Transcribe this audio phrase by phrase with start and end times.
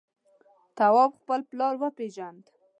[0.77, 2.43] تواب خپل پلار وپېژند.